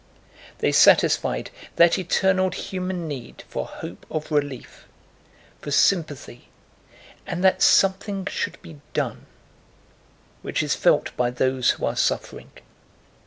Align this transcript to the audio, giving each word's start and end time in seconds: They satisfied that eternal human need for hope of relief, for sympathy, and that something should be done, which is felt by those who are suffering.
They 0.57 0.71
satisfied 0.71 1.51
that 1.75 1.99
eternal 1.99 2.49
human 2.49 3.07
need 3.07 3.43
for 3.47 3.67
hope 3.67 4.07
of 4.09 4.31
relief, 4.31 4.87
for 5.61 5.69
sympathy, 5.69 6.49
and 7.27 7.43
that 7.43 7.61
something 7.61 8.25
should 8.25 8.59
be 8.63 8.81
done, 8.95 9.27
which 10.41 10.63
is 10.63 10.73
felt 10.73 11.15
by 11.15 11.29
those 11.29 11.69
who 11.69 11.85
are 11.85 11.95
suffering. 11.95 12.49